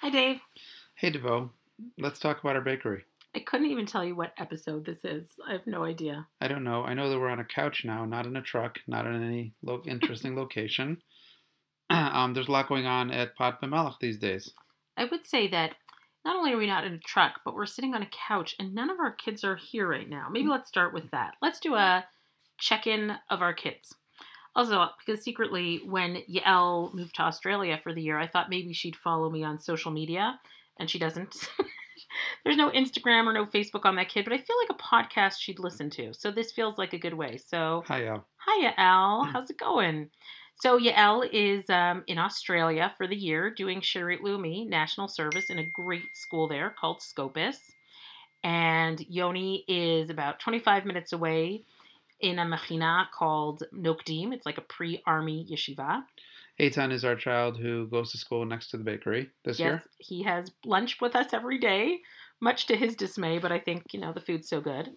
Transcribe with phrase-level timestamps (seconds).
[0.00, 0.40] Hi, Dave.
[0.94, 1.50] Hey, DeVoe.
[1.98, 3.04] Let's talk about our bakery.
[3.34, 5.28] I couldn't even tell you what episode this is.
[5.46, 6.26] I have no idea.
[6.40, 6.84] I don't know.
[6.84, 9.54] I know that we're on a couch now, not in a truck, not in any
[9.62, 10.98] lo- interesting location.
[11.90, 14.52] um, there's a lot going on at Pat BaMelach these days.
[14.98, 15.74] I would say that
[16.24, 18.74] not only are we not in a truck, but we're sitting on a couch and
[18.74, 20.28] none of our kids are here right now.
[20.30, 21.34] Maybe let's start with that.
[21.40, 22.04] Let's do a
[22.58, 23.94] check in of our kids.
[24.56, 28.96] Also, because secretly, when Yael moved to Australia for the year, I thought maybe she'd
[28.96, 30.40] follow me on social media,
[30.80, 31.36] and she doesn't.
[32.44, 35.34] There's no Instagram or no Facebook on that kid, but I feel like a podcast
[35.38, 36.14] she'd listen to.
[36.14, 37.36] So this feels like a good way.
[37.36, 38.24] So, Hi, Yael.
[38.38, 39.30] hi, Yael.
[39.30, 40.08] How's it going?
[40.54, 45.58] So, Yael is um, in Australia for the year doing Sherut Leumi National Service in
[45.58, 47.58] a great school there called Scopus.
[48.42, 51.64] And Yoni is about 25 minutes away
[52.20, 54.32] in a mechina called Nokdim.
[54.32, 56.02] It's like a pre army yeshiva.
[56.58, 59.72] Eitan is our child who goes to school next to the bakery this year.
[59.72, 61.98] Yes, he has lunch with us every day,
[62.40, 64.90] much to his dismay, but I think, you know, the food's so good.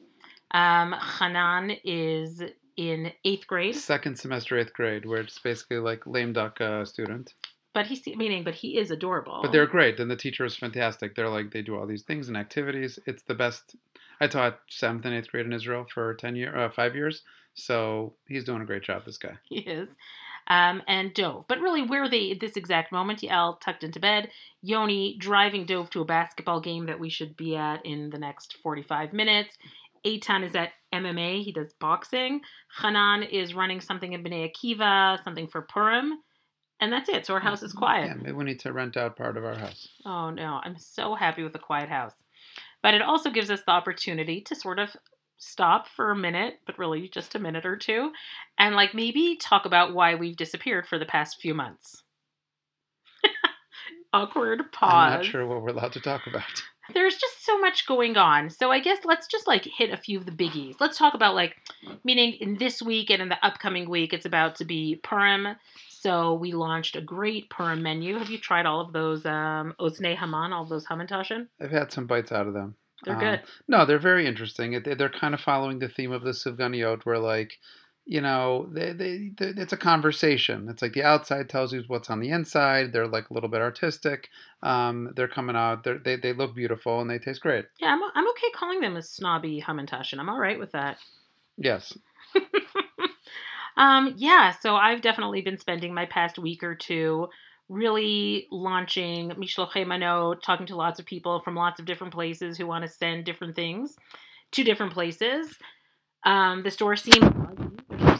[0.52, 2.42] Um, Hanan is
[2.78, 7.33] in eighth grade, Second semester, eighth grade, where it's basically like lame duck uh, student.
[7.73, 9.39] but he's meaning, but he is adorable.
[9.42, 11.14] But they're great, and the teacher is fantastic.
[11.14, 12.98] They're like they do all these things and activities.
[13.06, 13.76] It's the best.
[14.22, 17.23] I taught seventh and eighth grade in Israel for ten year, uh, five years.
[17.53, 19.06] So he's doing a great job.
[19.06, 19.38] This guy.
[19.44, 19.89] he is.
[20.48, 21.45] Um, and Dove.
[21.48, 23.22] But really, where are they at this exact moment?
[23.22, 24.30] Yael tucked into bed.
[24.64, 28.58] Yoni driving Dove to a basketball game that we should be at in the next
[28.64, 29.58] 45 minutes.
[30.06, 31.44] Eitan is at MMA.
[31.44, 32.42] He does boxing.
[32.81, 36.14] Hanan is running something in Bnei Akiva, something for Purim.
[36.80, 37.26] And that's it.
[37.26, 38.08] So our house is quiet.
[38.08, 39.89] Yeah, maybe we need to rent out part of our house.
[40.06, 42.14] Oh no, I'm so happy with a quiet house.
[42.82, 44.96] But it also gives us the opportunity to sort of
[45.38, 48.12] stop for a minute, but really just a minute or two,
[48.58, 52.04] and like maybe talk about why we've disappeared for the past few months.
[54.14, 54.92] Awkward pause.
[54.92, 56.44] I'm not sure what we're allowed to talk about.
[56.94, 58.50] There's just so much going on.
[58.50, 60.76] So I guess let's just like hit a few of the biggies.
[60.80, 61.56] Let's talk about like
[62.04, 65.55] meaning in this week and in the upcoming week it's about to be Purim.
[65.89, 68.17] So we launched a great Purim menu.
[68.17, 71.48] Have you tried all of those um Oznei Haman, all those Hamantashen?
[71.61, 72.76] I've had some bites out of them.
[73.04, 73.42] They're Um, good.
[73.67, 74.82] No, they're very interesting.
[74.83, 77.58] They're kind of following the theme of the Sufganiyot, where like,
[78.09, 80.67] you know, they, they, they, it's a conversation.
[80.67, 82.92] It's like the outside tells you what's on the inside.
[82.92, 84.30] They're like a little bit artistic.
[84.64, 85.83] Um, they're coming out.
[85.83, 87.65] They're, they they look beautiful and they taste great.
[87.80, 90.17] Yeah, I'm, I'm okay calling them a snobby Hamantashen.
[90.17, 90.97] I'm all right with that.
[91.55, 91.95] Yes.
[93.77, 97.27] um, yeah, so I've definitely been spending my past week or two
[97.70, 102.65] really launching Mishloach Manot, talking to lots of people from lots of different places who
[102.65, 103.95] want to send different things
[104.53, 105.55] to different places.
[106.26, 107.69] Um, the store seems buzzy.
[107.69, 107.69] There seems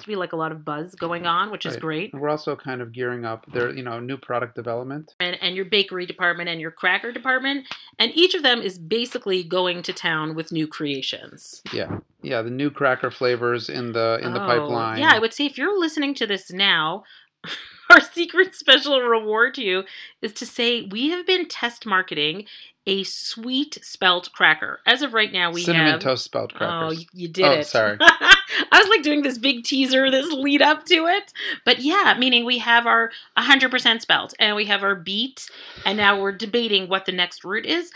[0.10, 2.14] to be like a lot of buzz going on, which is great.
[2.14, 3.46] And we're also kind of gearing up.
[3.52, 5.16] There, you know, new product development.
[5.20, 9.44] And, and your bakery department and your cracker department, and each of them is basically
[9.44, 11.62] going to town with new creations.
[11.72, 12.42] Yeah, yeah.
[12.42, 15.00] The new cracker flavors in the in the Oh, pipeline.
[15.00, 17.04] Yeah, I would say if you're listening to this now,
[17.90, 19.84] our secret special reward to you
[20.22, 22.46] is to say we have been test marketing
[22.86, 24.80] a sweet spelt cracker.
[24.86, 26.00] As of right now, we cinnamon have.
[26.00, 27.00] toast spelt Oh, crackers.
[27.02, 27.68] you, you did Oh, it.
[27.68, 27.98] sorry.
[28.02, 31.32] I was like doing this big teaser, this lead up to it.
[31.66, 35.48] But yeah, meaning we have our 100% spelt and we have our beet,
[35.86, 37.92] and now we're debating what the next route is.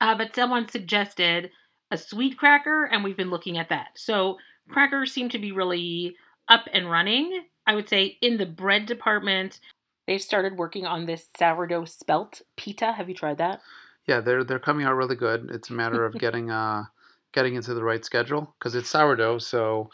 [0.00, 1.50] Uh, but someone suggested
[1.90, 3.88] a sweet cracker, and we've been looking at that.
[3.96, 4.36] So
[4.68, 6.16] crackers seem to be really
[6.48, 7.44] up and running.
[7.66, 9.60] I would say in the bread department,
[10.06, 12.92] they've started working on this sourdough spelt pita.
[12.92, 13.60] Have you tried that?
[14.06, 15.48] Yeah, they're they're coming out really good.
[15.50, 16.84] It's a matter of getting uh
[17.32, 19.38] getting into the right schedule because it's sourdough.
[19.38, 19.90] So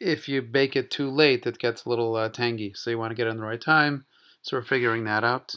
[0.00, 2.72] if you bake it too late, it gets a little uh, tangy.
[2.74, 4.06] So you want to get it in the right time.
[4.42, 5.54] So we're figuring that out.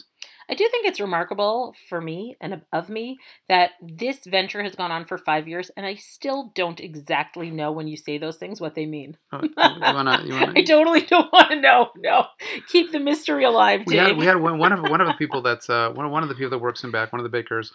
[0.48, 3.18] I do think it's remarkable for me and of me
[3.48, 7.72] that this venture has gone on for five years, and I still don't exactly know
[7.72, 9.16] when you say those things what they mean.
[9.32, 10.52] Oh, you wanna you wanna?
[10.56, 11.90] I totally don't want to know.
[11.96, 12.26] No,
[12.68, 15.42] keep the mystery alive, we had we had one, one of one of the people
[15.42, 17.30] that's uh one of, one of the people that works in back one of the
[17.30, 17.72] bakers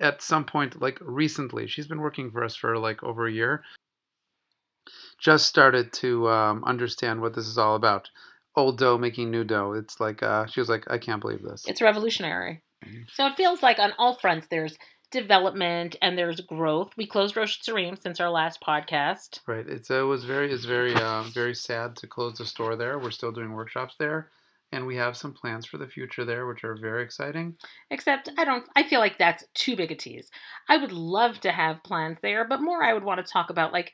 [0.00, 3.62] at some point like recently she's been working for us for like over a year
[5.18, 8.08] just started to um, understand what this is all about
[8.60, 11.64] old dough making new dough it's like uh she was like i can't believe this
[11.66, 12.62] It's revolutionary.
[12.84, 13.04] Mhm.
[13.12, 14.76] So it feels like on all fronts there's
[15.10, 16.92] development and there's growth.
[16.96, 19.40] We closed Rosh Tzurim since our last podcast.
[19.46, 22.76] right it's uh, it was very it's very uh, very sad to close the store
[22.76, 24.30] there we're still doing workshops there
[24.72, 27.56] and we have some plans for the future there which are very exciting
[27.90, 30.30] Except I don't I feel like that's too big a tease.
[30.68, 33.72] I would love to have plans there, but more I would want to talk about
[33.72, 33.92] like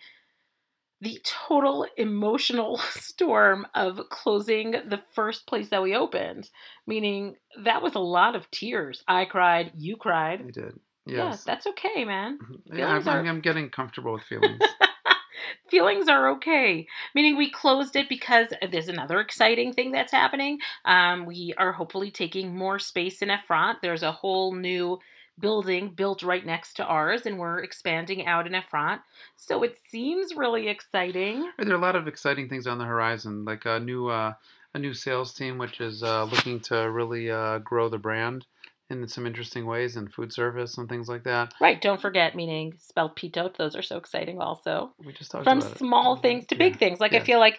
[1.00, 6.48] the total emotional storm of closing the first place that we opened,
[6.87, 9.02] meaning that was a lot of tears.
[9.06, 10.40] I cried, you cried.
[10.40, 10.81] I did.
[11.06, 11.44] Yeah, Yes.
[11.44, 12.38] that's okay, man.
[12.72, 14.60] yeah, I'm, are- I'm, getting comfortable with feelings.
[15.70, 16.87] Feelings are okay.
[17.14, 20.58] Meaning we closed it because there's another exciting thing that's happening.
[20.84, 23.76] Um, we are hopefully taking more space in Efrat.
[23.82, 24.98] There's a whole new
[25.38, 29.00] building built right next to ours, and we're expanding out in Efrat.
[29.36, 31.50] So it seems really exciting.
[31.58, 34.34] there are a lot of exciting things on the horizon, like a new uh,
[34.74, 38.46] a new sales team, which is uh, looking to really uh, grow the brand
[38.88, 41.52] in some interesting ways in food service and things like that.
[41.60, 43.56] Right, don't forget, meaning spelled pitote.
[43.56, 44.92] Those are so exciting also.
[45.04, 45.78] We just talked From about it.
[45.78, 47.00] small things to big things.
[47.00, 47.24] Like I Yeah.
[47.24, 47.58] feel like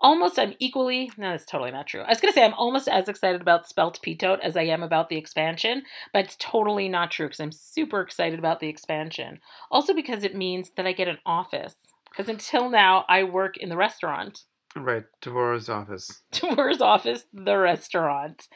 [0.00, 2.02] almost I'm equally no, that's totally not true.
[2.02, 5.08] I was gonna say I'm almost as excited about spelt pitote as I am about
[5.08, 5.82] the expansion,
[6.12, 9.40] but it's totally not true because I'm super excited about the expansion.
[9.70, 11.74] Also because it means that I get an office.
[12.10, 14.42] Because until now I work in the restaurant.
[14.76, 16.22] Right, Devorah's office.
[16.30, 18.46] Tour's office, the restaurant.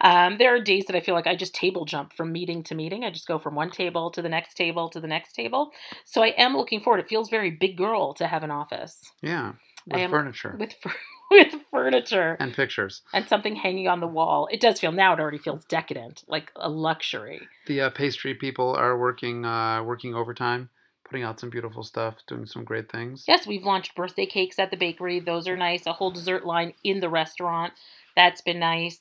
[0.00, 2.76] Um, there are days that I feel like I just table jump from meeting to
[2.76, 3.02] meeting.
[3.02, 5.72] I just go from one table to the next table to the next table.
[6.04, 7.00] So I am looking forward.
[7.00, 9.54] It feels very big girl to have an office Yeah,
[9.86, 10.74] with am- furniture with
[11.30, 13.02] with furniture and pictures.
[13.12, 14.48] and something hanging on the wall.
[14.50, 15.14] It does feel now.
[15.14, 17.48] It already feels decadent, like a luxury.
[17.66, 20.68] The uh, pastry people are working uh, working overtime,
[21.08, 23.24] putting out some beautiful stuff, doing some great things.
[23.26, 25.20] Yes, we've launched birthday cakes at the bakery.
[25.20, 25.86] Those are nice.
[25.86, 27.72] A whole dessert line in the restaurant.
[28.16, 29.00] That's been nice.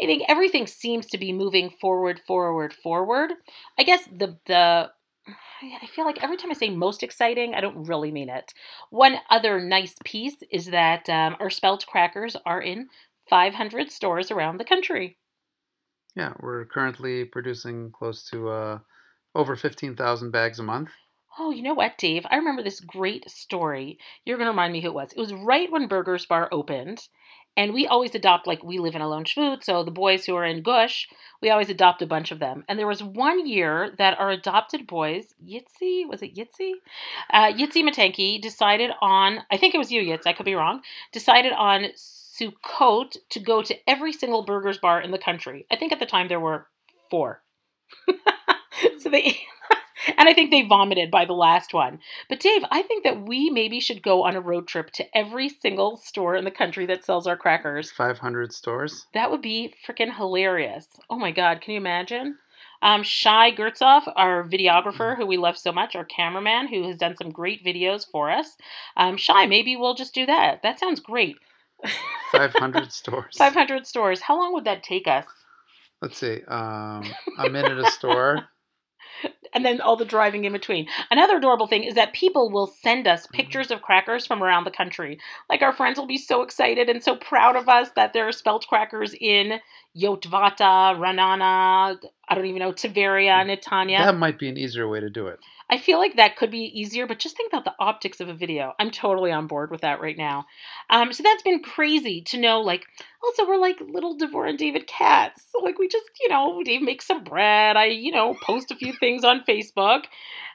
[0.00, 3.32] I think everything seems to be moving forward, forward, forward.
[3.78, 4.90] I guess the the
[5.26, 8.52] I feel like every time I say most exciting, I don't really mean it.
[8.90, 12.88] One other nice piece is that um, our spelt crackers are in
[13.28, 15.18] 500 stores around the country.
[16.16, 18.78] Yeah, we're currently producing close to uh,
[19.34, 20.90] over fifteen thousand bags a month.
[21.38, 22.26] Oh, you know what, Dave?
[22.30, 23.98] I remember this great story.
[24.24, 25.12] You're going to remind me who it was.
[25.12, 27.08] It was right when Burgers Bar opened.
[27.56, 30.44] And we always adopt, like, we live in Alon Shvut, so the boys who are
[30.44, 31.08] in Gush,
[31.42, 32.64] we always adopt a bunch of them.
[32.68, 36.74] And there was one year that our adopted boys, Yitzi, was it Yitzi?
[37.28, 40.82] Uh, Yitzi Matanki decided on, I think it was you, Yitz, I could be wrong,
[41.12, 45.66] decided on Sukkot to go to every single Burgers Bar in the country.
[45.70, 46.68] I think at the time there were
[47.10, 47.42] four.
[49.00, 49.36] so they
[50.06, 52.00] and I think they vomited by the last one.
[52.28, 55.48] But Dave, I think that we maybe should go on a road trip to every
[55.48, 57.90] single store in the country that sells our crackers.
[57.90, 59.06] Five hundred stores.
[59.14, 60.86] That would be freaking hilarious.
[61.08, 62.38] Oh my god, can you imagine?
[62.82, 67.14] Um, Shai Gertzoff, our videographer, who we love so much, our cameraman, who has done
[67.14, 68.56] some great videos for us.
[68.96, 70.62] Um, Shai, maybe we'll just do that.
[70.62, 71.36] That sounds great.
[72.32, 73.36] Five hundred stores.
[73.36, 74.22] 500 stores.
[74.22, 75.26] How long would that take us?
[76.00, 76.42] Let's see.
[76.48, 77.04] Um,
[77.38, 78.48] a minute a store.
[79.54, 80.86] And then all the driving in between.
[81.10, 83.36] Another adorable thing is that people will send us mm-hmm.
[83.36, 85.18] pictures of crackers from around the country.
[85.48, 88.32] Like our friends will be so excited and so proud of us that there are
[88.32, 89.60] spelt crackers in
[89.96, 91.96] Yotvata, Raanana,
[92.28, 93.58] I don't even know, Tveria, mm.
[93.58, 93.98] Netanya.
[93.98, 95.40] That might be an easier way to do it.
[95.70, 98.34] I feel like that could be easier, but just think about the optics of a
[98.34, 98.74] video.
[98.80, 100.46] I'm totally on board with that right now.
[100.90, 102.60] Um, so that's been crazy to know.
[102.60, 102.84] Like,
[103.22, 105.46] also we're like little Devorah and David cats.
[105.52, 107.76] So like we just, you know, Dave makes some bread.
[107.76, 110.04] I, you know, post a few things on Facebook.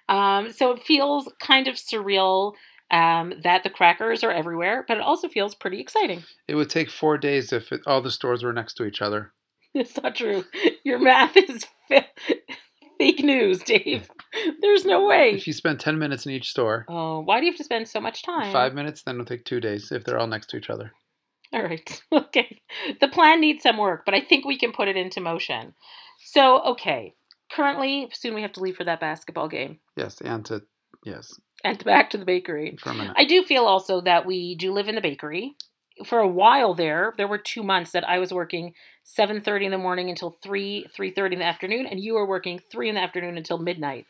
[0.09, 2.53] Um, so it feels kind of surreal
[2.91, 6.23] um, that the crackers are everywhere, but it also feels pretty exciting.
[6.47, 9.31] It would take four days if it, all the stores were next to each other.
[9.77, 10.45] It's not true.
[10.85, 11.65] Your math is
[12.99, 14.09] fake news, Dave.
[14.61, 15.31] There's no way.
[15.31, 17.87] If you spend ten minutes in each store, Oh, why do you have to spend
[17.87, 18.51] so much time?
[18.51, 20.91] five minutes, then it'll take two days if they're all next to each other.
[21.53, 22.01] All right.
[22.11, 22.61] Okay.
[22.99, 25.73] The plan needs some work, but I think we can put it into motion.
[26.23, 27.13] So, okay.
[27.51, 30.63] Currently, soon we have to leave for that basketball game Yes, and to
[31.05, 32.75] yes and back to the bakery.
[32.81, 33.13] for a minute.
[33.17, 35.55] I do feel also that we do live in the bakery.
[36.03, 38.73] For a while there, there were two months that I was working
[39.05, 42.89] 7:30 in the morning until 3 3:30 in the afternoon and you were working 3
[42.89, 44.05] in the afternoon until midnight.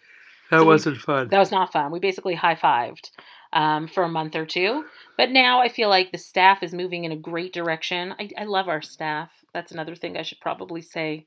[0.49, 1.27] that so wasn't fun.
[1.27, 1.91] That was not fun.
[1.91, 3.11] We basically high fived
[3.53, 4.85] um, for a month or two.
[5.17, 8.13] But now I feel like the staff is moving in a great direction.
[8.19, 9.31] I, I love our staff.
[9.53, 11.25] That's another thing I should probably say.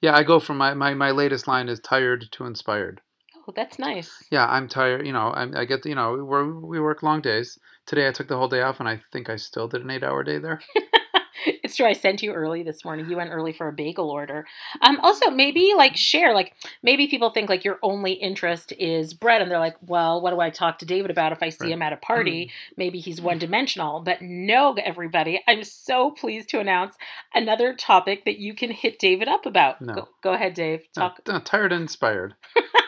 [0.00, 3.00] yeah, I go from my, my my latest line is tired to inspired.
[3.46, 4.24] Oh, that's nice.
[4.30, 5.06] Yeah, I'm tired.
[5.06, 7.58] You know, I, I get you know we we work long days.
[7.86, 10.22] Today I took the whole day off, and I think I still did an eight-hour
[10.24, 10.60] day there.
[11.46, 11.86] it's true.
[11.86, 13.10] I sent you early this morning.
[13.10, 14.46] You went early for a bagel order.
[14.80, 19.42] Um, also, maybe like share, like maybe people think like your only interest is bread,
[19.42, 21.72] and they're like, well, what do I talk to David about if I see Right.
[21.72, 22.50] him at a party?
[22.76, 24.00] Maybe he's one dimensional.
[24.00, 26.94] But no, everybody, I'm so pleased to announce
[27.34, 29.80] another topic that you can hit David up about.
[29.82, 29.94] No.
[29.94, 30.82] Go, go ahead, Dave.
[30.96, 31.20] No, Talk.
[31.26, 32.34] no, tired and inspired.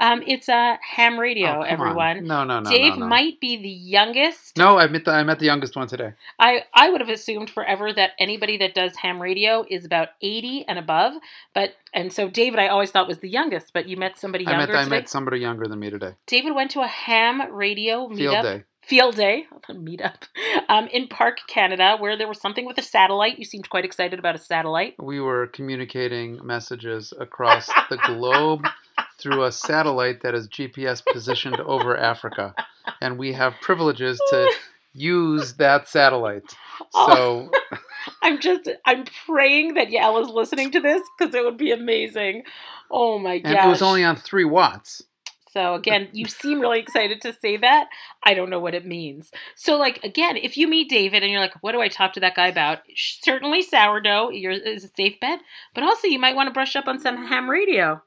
[0.00, 1.66] Um, it's a ham radio, Oh, come on.
[1.68, 2.24] everyone.
[2.26, 2.70] No, no, no.
[2.70, 3.06] Dave no, no.
[3.06, 4.56] might be the youngest.
[4.56, 6.12] No, I met the I met the youngest one today.
[6.38, 10.64] I, I would have assumed forever that anybody that does ham radio is about 80
[10.68, 11.14] and above.
[11.54, 14.52] But and so David I always thought was the youngest, but you met somebody I
[14.52, 16.12] younger met I met somebody younger than me today.
[16.26, 18.62] David went to a ham radio Field meetup day.
[18.82, 20.22] field day meetup
[20.68, 23.38] um, in Park, Canada, where there was something with a satellite.
[23.38, 24.94] You seemed quite excited about a satellite.
[24.98, 28.66] We were communicating messages across the globe
[29.18, 32.54] through a satellite that is GPS positioned over Africa,
[33.00, 34.50] and we have privileges to
[34.94, 36.56] use that satellite.
[36.92, 37.50] So
[38.22, 42.44] I'm just I'm praying that Yael is listening to this because it would be amazing.
[42.90, 43.64] Oh my and gosh!
[43.64, 45.02] it was only on three watts.
[45.50, 47.86] So again, you seem really excited to say that.
[48.24, 49.30] I don't know what it means.
[49.54, 52.20] So like again, if you meet David and you're like, "What do I talk to
[52.20, 55.40] that guy about?" Certainly sourdough is a safe bet,
[55.74, 58.02] but also you might want to brush up on some ham radio.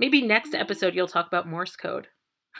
[0.00, 2.08] Maybe next episode you'll talk about Morse code.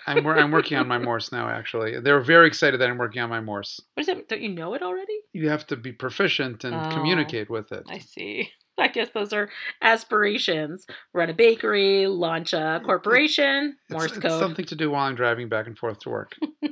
[0.07, 1.49] I'm I'm working on my Morse now.
[1.49, 3.81] Actually, they're very excited that I'm working on my Morse.
[3.95, 4.29] What is it?
[4.29, 5.19] Don't you know it already?
[5.33, 6.91] You have to be proficient and Oh.
[6.95, 7.85] communicate with it.
[7.89, 8.51] I see.
[8.79, 9.51] I guess those are
[9.83, 10.87] aspirations.
[11.13, 14.39] Run a bakery, launch a corporation, It's, Morse it's code.
[14.41, 16.33] something to do while I'm driving back and forth to work.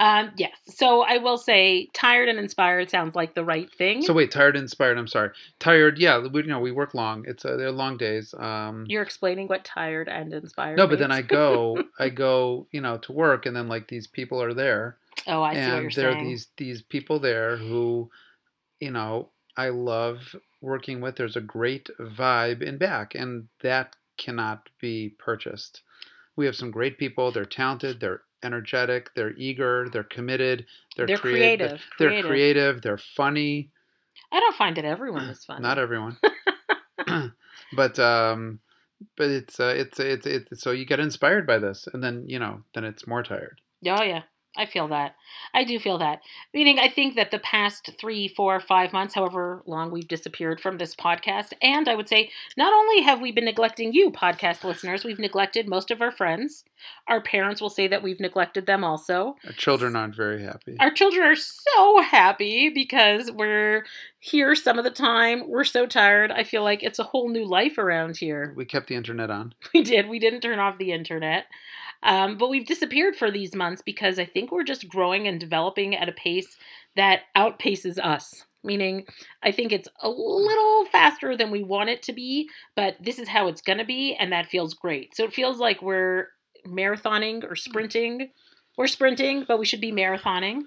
[0.00, 0.56] Um, yes.
[0.66, 4.00] So I will say, tired and inspired sounds like the right thing.
[4.00, 4.96] So wait, tired, and inspired.
[4.96, 5.98] I'm sorry, tired.
[5.98, 7.24] Yeah, we, you know we work long.
[7.28, 8.34] It's uh, they're long days.
[8.38, 10.78] Um, You're explaining what tired and inspired.
[10.78, 14.06] no, but then I go, I go, you know, to work, and then like these
[14.06, 17.56] people are there, Oh, I see what and you're there are these these people there
[17.56, 18.10] who,
[18.80, 21.16] you know, I love working with.
[21.16, 25.82] There's a great vibe in back, and that cannot be purchased.
[26.36, 27.32] We have some great people.
[27.32, 28.00] They're talented.
[28.00, 29.10] They're energetic.
[29.14, 29.88] They're eager.
[29.92, 30.66] They're committed.
[30.96, 31.80] They're, They're creat- creative.
[31.98, 32.28] They're creative.
[32.28, 32.82] creative.
[32.82, 33.70] They're funny.
[34.32, 35.62] I don't find that everyone is funny.
[35.62, 36.16] Not everyone,
[37.76, 38.60] but um,
[39.16, 42.38] but it's uh, it's it's it's so you get inspired by this, and then you
[42.38, 43.60] know then it's more tired.
[43.86, 44.22] Oh yeah,
[44.60, 45.14] I feel that.
[45.54, 46.20] I do feel that.
[46.52, 50.76] Meaning, I think that the past three, four, five months, however long we've disappeared from
[50.76, 55.02] this podcast, and I would say not only have we been neglecting you, podcast listeners,
[55.02, 56.64] we've neglected most of our friends.
[57.08, 59.36] Our parents will say that we've neglected them also.
[59.46, 60.76] Our children aren't very happy.
[60.78, 63.86] Our children are so happy because we're
[64.18, 65.48] here some of the time.
[65.48, 66.30] We're so tired.
[66.30, 68.52] I feel like it's a whole new life around here.
[68.54, 69.54] We kept the internet on.
[69.72, 70.08] We did.
[70.08, 71.46] We didn't turn off the internet.
[72.02, 75.94] Um, but we've disappeared for these months because I think we're just growing and developing
[75.94, 76.56] at a pace
[76.96, 78.44] that outpaces us.
[78.62, 79.06] Meaning,
[79.42, 83.28] I think it's a little faster than we want it to be, but this is
[83.28, 85.16] how it's going to be, and that feels great.
[85.16, 86.28] So it feels like we're
[86.66, 88.30] marathoning or sprinting.
[88.76, 90.64] We're sprinting, but we should be marathoning.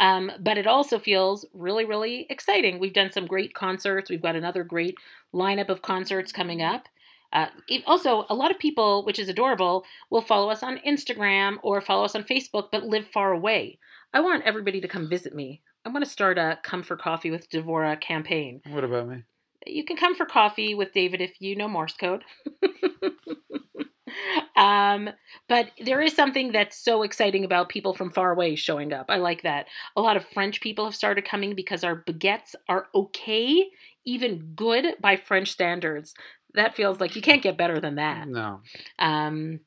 [0.00, 2.78] Um, but it also feels really, really exciting.
[2.78, 4.10] We've done some great concerts.
[4.10, 4.96] We've got another great
[5.34, 6.88] lineup of concerts coming up.
[7.32, 7.46] Uh,
[7.86, 12.04] also, a lot of people, which is adorable, will follow us on Instagram or follow
[12.04, 13.78] us on Facebook, but live far away.
[14.12, 15.62] I want everybody to come visit me.
[15.84, 18.60] I want to start a Come for Coffee with Devora campaign.
[18.68, 19.24] What about me?
[19.66, 22.24] You can come for coffee with David if you know Morse code.
[24.56, 25.10] um,
[25.48, 29.06] but there is something that's so exciting about people from far away showing up.
[29.08, 29.66] I like that.
[29.96, 33.68] A lot of French people have started coming because our baguettes are okay,
[34.04, 36.14] even good by French standards.
[36.54, 38.28] That feels like you can't get better than that.
[38.28, 38.60] No,
[38.98, 39.60] Um,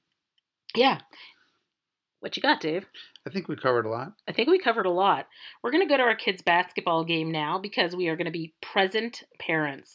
[0.75, 0.99] yeah.
[2.19, 2.85] What you got, Dave?
[3.27, 4.13] I think we covered a lot.
[4.27, 5.27] I think we covered a lot.
[5.61, 8.31] We're going to go to our kids' basketball game now because we are going to
[8.31, 9.93] be present parents.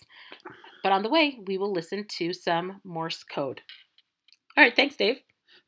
[0.83, 3.61] But on the way, we will listen to some Morse code.
[4.57, 5.19] All right, thanks, Dave.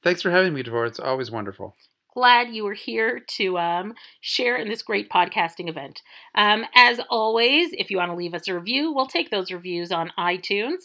[0.03, 0.87] Thanks for having me, Devor.
[0.87, 1.75] It's always wonderful.
[2.15, 6.03] Glad you were here to um, share in this great podcasting event.
[6.35, 9.91] Um, as always, if you want to leave us a review, we'll take those reviews
[9.93, 10.85] on iTunes.